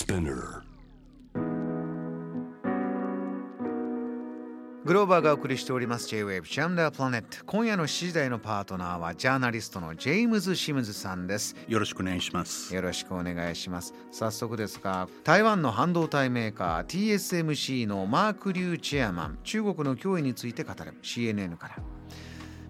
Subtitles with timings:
[0.00, 0.62] Spinner.
[4.86, 6.08] グローバーがお送りしております。
[6.08, 11.54] J-Wave ジャムダープラネット今夜の7時台のパートナーはジャーナリストのジェームズ・シムズさんです。
[11.68, 12.74] よろしくお願いします。
[12.74, 13.92] よろしくお願いします。
[14.10, 20.94] 早速ですが台湾の半導体メーカー TSMC のマーク・リューチェアマン中国の脅威について語る。
[21.02, 21.76] CNN から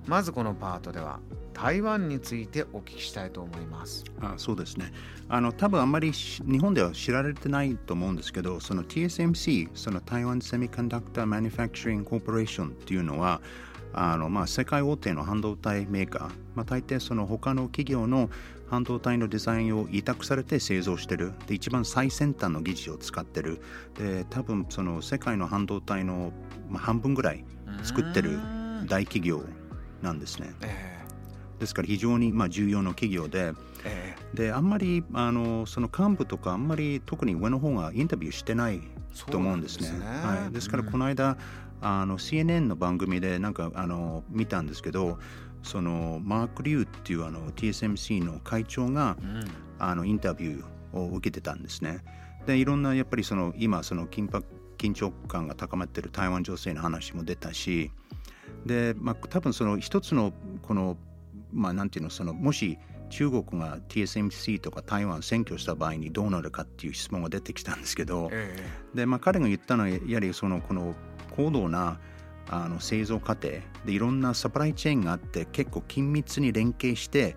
[0.07, 1.21] まずこのパートでは
[1.53, 4.05] 台湾についてお聞きしたいと思います。
[4.21, 4.93] あそうですね。
[5.29, 13.43] あの多分あんまりし日本では知られてないと思うんですけど、その TSMC、その台湾セミコンダクター・マニファクチャリング・コーポレーションっていうのは、
[13.93, 18.31] あのまあ、世界大手の半導体メーカー、まあ、大抵その他の企業の
[18.71, 21.33] 半導体のデザインを委託されて製造してる。
[21.47, 23.61] で一番最先端の技術を使ってる。
[23.99, 26.33] で多分その世界の半導体の、
[26.69, 27.45] まあ、半分ぐらい
[27.83, 28.39] 作ってる
[28.87, 29.45] 大企業
[30.03, 30.53] なんですね。
[30.63, 31.01] え
[31.59, 38.81] ですから非常にまあ重要な企業でーえであんまりあのその幹部とかあんまり特に上の方がインタビューしてない
[39.31, 39.87] と思うんですね。
[39.87, 41.37] すねはい、ですからうんこの間、
[41.83, 45.19] あの CNN の番組でなんかあの見たんですけど
[45.63, 49.45] そのマーク・リューっていうあの TSMC の会長がーうん
[49.79, 52.05] あのインタビューを受けてたんですね。
[52.47, 54.47] でいろんなやっぱりその今その緊迫
[54.79, 57.91] 緊張感が高まっている台湾情勢の話も出たし
[58.67, 60.97] で、まあ、多分その一つのこの
[61.53, 68.57] まあなんていうのそのもし中国が TSMC とか台湾を占拠した場合にどうなるかっていう質問が出てきたんですけどえ
[68.95, 70.95] で、まあ、彼が言ったのはやはりそのこの
[71.35, 71.99] 高度な
[72.49, 73.49] あの製造過程
[73.85, 77.37] でいろんなサプライチェーンがあって結構緊密に連携して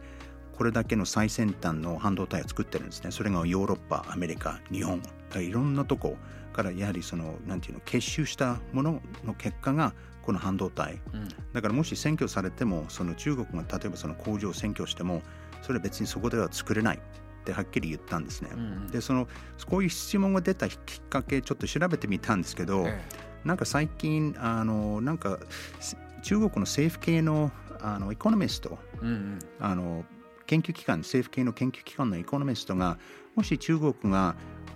[0.58, 3.12] これだけの最先端の半導体を作ってるんですね。
[3.12, 5.02] それがヨーロッパ、アメリカ、日本、
[5.36, 6.16] いろんなとこ
[6.54, 11.02] からやはりそのなんていうの結集したものの結果がこの半導体。
[11.12, 15.22] ーうんだからもし占拠されてもその中国が例えばその工場を占拠しても
[15.62, 17.00] それは別にそこでは作れないっ
[17.44, 18.50] てはっきり言ったんですね。
[18.54, 19.28] うんでその
[19.70, 23.02] こういう質問が出たきっかけちょっと調べてみたんですけど、え
[23.44, 25.40] なんか最近あのなんか
[25.80, 27.52] す中国の政府系の
[27.82, 30.06] あのエコノミストーうんうんあの
[30.46, 32.98] 研究機関政府系の研究機関のエコノミストが
[33.36, 34.36] もし中国が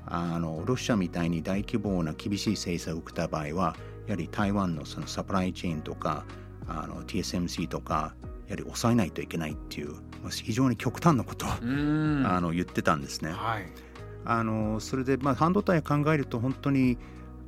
[0.10, 3.76] あのロシアみたいに大規模な厳しい制裁を受けた場合は
[4.08, 6.26] やはり台湾のそのサプライチェーンとか
[6.68, 8.16] あの TSMC とか
[8.48, 13.32] やはり抑えないといけないっていうまあ非常に極端なことを、うんあの言ってたんですね。
[13.32, 13.88] はい
[14.30, 16.98] あのそれで、まあ、半導体を考えると本当に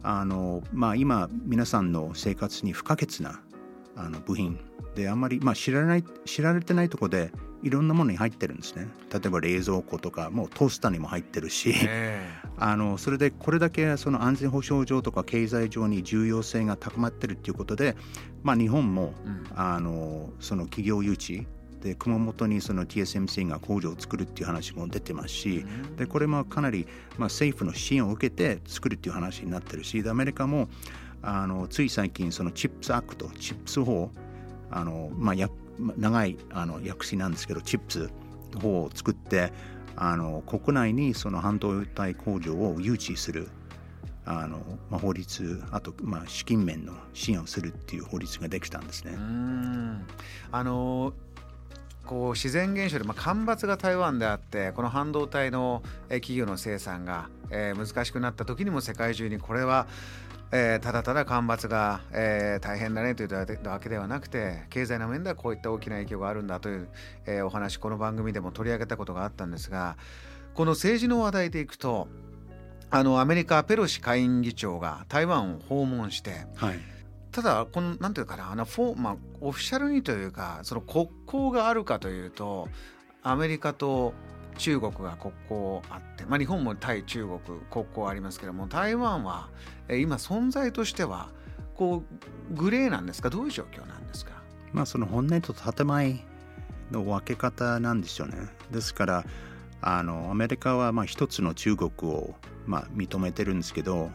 [0.01, 3.41] あの、まあ、今皆さんの生活に不可欠な
[3.97, 4.57] あの部品
[4.95, 7.31] であんまり、まあ、知られない知られてないところで
[7.61, 8.87] いろんなものに入ってるんですね。
[9.11, 12.27] 例えば冷蔵庫とかもうトースターにも入ってるし、え。
[12.57, 17.95] あのそれでこれだけその安全保障上とか経済上に重要性が高まってるっていうことで、
[18.43, 19.43] まあ、日本もーうん。
[19.55, 21.45] あのその企業誘致
[21.81, 25.65] で熊本にその TSMC が工場を作るっていう話も出てますし、
[25.97, 26.87] でこれもかなり、
[27.17, 30.67] まあ、政府の支援を受けて作るっていう話になってるしでアメリカも
[31.21, 34.11] あのつい最近その CHIPS Act CHIPS 法
[34.71, 35.53] あの、まあ、やま
[35.97, 38.09] 長いあの訳詞なんですけどチップス
[38.61, 39.51] 法を作って
[39.95, 43.49] あの国内にその半導体工場を誘致する
[44.25, 44.59] あの、
[44.89, 49.17] まあ、法律あと、まあ、資金面の支援をするっていう法律ができたんですね。
[50.51, 51.13] あの
[52.05, 59.85] こう自然現象で、まあ、干ばつが台湾であってこの半導体の企業の生産が、え難しくなった時にも世界中にこれは、
[60.51, 66.89] えーただただ干ばつが、えー大変だねというわけではなくて経済の面ではこういった大きな影響があるんだという、
[67.25, 69.97] えーお話この番組でも取り上げたことがあったんですが
[70.55, 72.07] この政治の話題でいくと
[72.89, 76.79] あのアメリカペロシ下院議長が台湾を訪問してはい。
[77.31, 82.67] ただこのなんていうかなあのフォー、まあ、オフィシャルにというかその国交があるかというと
[83.21, 84.13] アメリカと
[84.57, 87.39] 中国が国交あって、まあ、日本も対中国
[87.71, 89.49] 国交ありますけども台湾は
[89.89, 91.29] 今存在としては
[91.75, 92.03] こ
[92.51, 93.29] うグレーなんですか？
[93.29, 94.33] どういう状況なんですか？
[94.73, 96.19] まあその本音と建前
[96.91, 98.35] の分け方なんでしょうね。
[98.71, 99.25] ですから
[99.81, 102.35] あのアメリカはまあ一つの中国を
[102.65, 104.11] まあ認めてるんですけど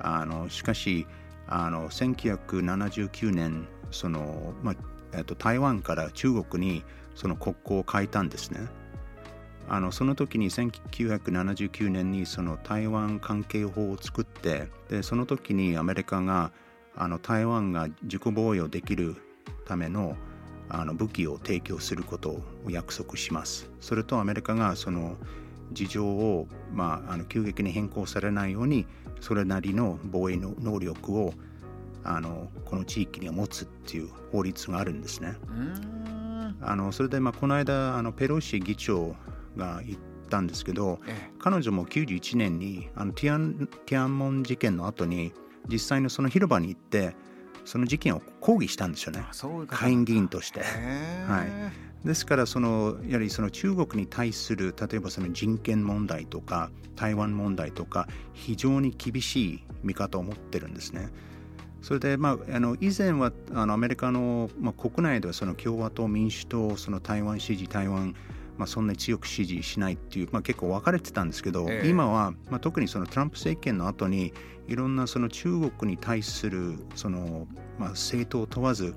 [0.00, 1.06] あのしかし
[1.46, 4.74] あの1979年その、ま
[5.14, 6.82] あと、台湾から中国に
[7.14, 8.60] その国交を変えたんですね。
[9.68, 16.52] あのその時に1979年にその台湾関係法を作ってでその時にアメリカが
[16.96, 19.16] あの台湾が自己防衛をできる
[19.64, 20.16] ための
[20.68, 23.70] あの武器を提供することを約束します。
[23.80, 25.16] それとアメリカがその
[25.72, 28.86] 事情を、まあ、あの急激に変更されないように
[29.20, 31.34] それなりの防衛の能力を
[32.04, 35.36] あのこの地域には持つっていう法律があるんですね。
[36.60, 39.14] あのそれで、まあ、この間あのペロシ議長
[39.56, 45.32] が言っったんですけど、え彼女も91年にあのティアンティアンモン事件の後に
[45.68, 47.14] 実際のその広場に行って
[47.66, 49.24] その事件を抗議したんですよね。
[49.68, 50.60] 下院議員として。
[50.60, 52.06] はい。
[52.06, 61.10] ですからそのやはりその中国に対する例えばその人権問題とか台湾問題とか非常に厳しい見方を持ってるんですね。
[61.80, 68.14] それで、まあ、あの以前はあのアメリカの、まあ、国内ではその共和党民主党その台湾支持台湾
[68.58, 74.32] まあ、そんなに強く支持しないっていう、まあ、結構分かれてたんですけど、ええ今は、まあ、特にそのトランプ政権の後に
[74.68, 77.46] いろんなその中国に対するその、
[77.78, 78.94] まあ、政党を問わず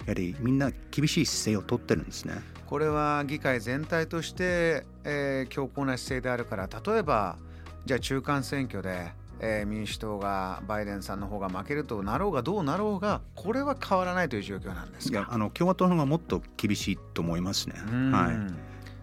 [0.00, 2.34] やはりみんな厳しい姿勢を取ってるんですね。
[2.66, 7.38] これは議会全体として、えー強硬な姿勢であるから例えば
[7.86, 15.18] じゃあ中間選挙で、えー民主党がバイデンさんの方が負けるとなろうがどうなろうがこれは変わらないという状況なんですか？
[15.18, 17.76] いやあの共和党の方がもっと厳しいと思いますね。
[17.88, 18.36] うんはい、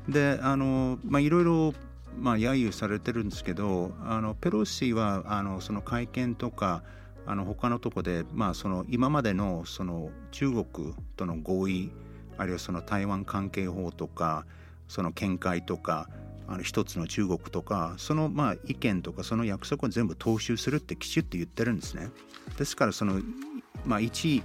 [0.08, 1.74] であの、まあ、いろいろ、
[2.18, 6.84] まあ、揶揄されてるんですけどあのペロシはあのその会見とか
[7.26, 11.92] あの他のとこで、まあ、その今までのその中国との合意
[12.38, 14.46] あるいはその台湾関係法とか
[14.88, 16.10] その見解とか
[16.48, 22.10] あの一つの中国とかそのまあ意見とかその約束を全部踏襲するってきちっと言ってるんですね。
[22.58, 23.22] ですからその、
[23.86, 24.44] まあ、一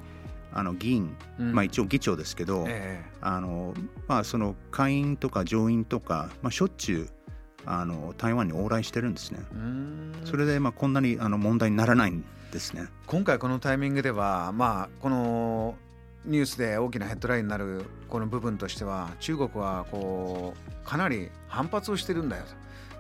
[0.53, 3.75] あの議員、うんまあ、一応議長ですけど、えあの
[4.07, 7.09] まあ、その下院とか上院とか、まあ、しょっちゅう
[7.67, 9.41] あの台湾に往来してるんですね。
[10.25, 12.87] それでまあこんなにあの問題にならないんですね。
[13.07, 15.77] 今回このタイミングではまあこの
[16.25, 22.51] ニュースで大きなヘッドラインになるこの部分としては中国はこうかなり反発をしてるんだよと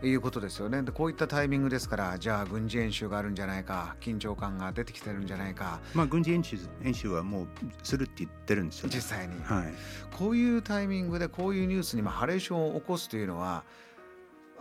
[0.03, 0.83] いうことですよね。
[0.83, 5.81] でこういったタイミングですからじゃあ軍事演習があるんじゃないか緊張感が出てきてるんじゃないか。
[5.95, 7.47] まあ、軍事演習演習はもう
[7.83, 8.95] するって言ってるんですよね。
[8.95, 9.35] 実際に。
[9.43, 9.75] はい、
[10.17, 13.65] こういうタイミングでこういうニュースにまあハレーションを起こすというのは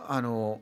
[0.06, 0.60] あの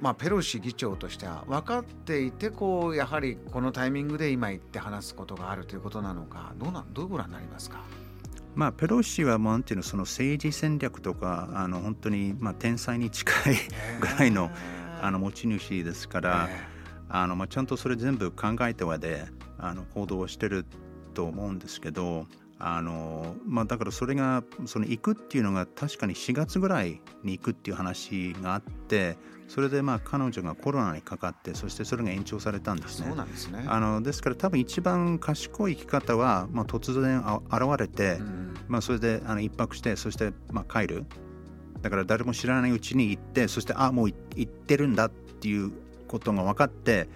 [0.00, 7.82] まあペロシ議長としては分かっていてこうやはりこのタイミングで今言って話すことがあるということなのかどうなんどうご覧になりますか？
[8.54, 13.56] まあ、ペロシはもうなんていうのその政治戦略とかあの本当にまあ天才に近い
[14.00, 14.50] ぐらいの
[15.02, 16.74] あの持ち主ですから、え
[17.08, 19.26] あのまあ、ちゃんとそれ全部考えてはで
[19.58, 20.64] あの行動をしてる
[21.12, 22.26] と思うんですけど
[22.58, 29.16] あの、まあ、だからそれがその行くっていうのが確かに4月ぐらいに行くっていう話があって
[29.48, 33.16] それでまあ彼女がコロナにかかってそしてそれが延長されたんですねそう。
[33.16, 33.64] なんですね。
[33.66, 41.04] あのですから多分一番賢い生き方は、まあ、突然あ現れて、うんまあ、それであの一泊してそしてまあ帰る
[41.82, 45.70] だから誰も知らないうちに行ってそしてあもうい行ってるんだっていう
[46.08, 47.08] ことが分かって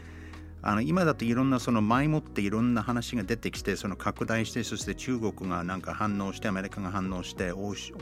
[0.63, 7.95] あの今だといろんなその前もっていろんな話が出てきてその拡大してそして中国がなんか反応してアメリカが反応して応酬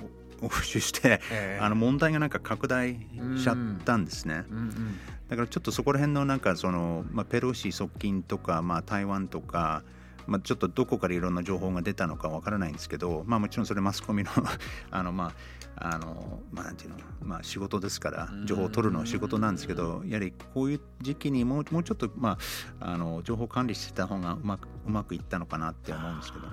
[0.42, 4.44] 応酬してええあの問題がなんか拡大しちゃったんですね。
[4.50, 4.98] うんうん
[5.28, 9.82] だからちょっとそこら辺のなんかその、まあ、ペロシ側近とか、まあ、台湾とか、
[10.26, 14.30] まあ、ちょっとどこからいろんな情報が出たのかわからないんですけど、まあ、もちろんそれマスコミの
[14.90, 15.32] あの、まあ
[15.78, 22.38] あのまあ、なんていうの、まあ、仕事ですから情報を取るのは仕事なんですけどやはりこういう時期にもうもうちょっと、ま
[22.80, 26.52] あ、あの情報管理してた方がうまくうまくいったのかなって思うんですけどね。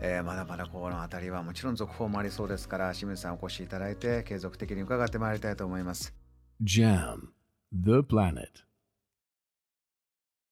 [0.00, 6.14] えーまだまだこの辺りはもちろん続報もありそうですから清水さんお越しいただいて継続的に伺ってまいりたいと思います。
[6.62, 7.30] Jam,
[7.72, 8.67] the planet.